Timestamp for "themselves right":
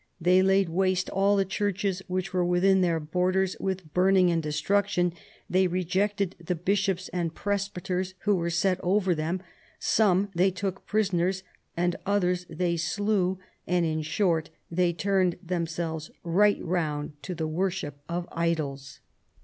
15.43-16.57